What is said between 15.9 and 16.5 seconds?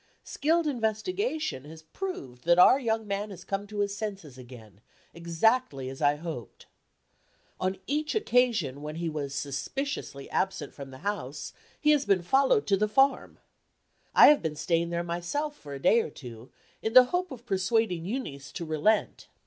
or two,